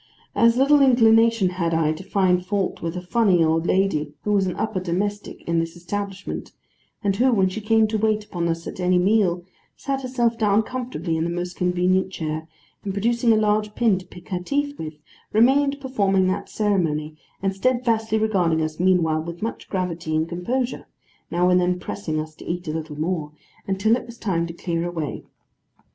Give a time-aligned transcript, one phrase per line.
[0.33, 4.47] As little inclination had I to find fault with a funny old lady who was
[4.47, 6.53] an upper domestic in this establishment,
[7.03, 9.45] and who, when she came to wait upon us at any meal,
[9.75, 12.47] sat herself down comfortably in the most convenient chair,
[12.83, 14.95] and producing a large pin to pick her teeth with,
[15.33, 20.87] remained performing that ceremony, and steadfastly regarding us meanwhile with much gravity and composure
[21.29, 23.33] (now and then pressing us to eat a little more),
[23.67, 25.23] until it was time to clear away.